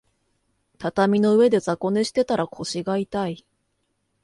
[0.79, 3.45] 畳の上で雑魚寝してたら腰が痛い